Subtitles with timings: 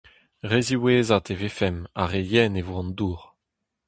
[0.49, 3.21] Re ziwezhat e vefemp ha re yen e vo an dour.